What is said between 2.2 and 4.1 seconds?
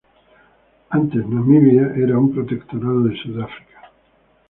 protectorado de Sudáfrica.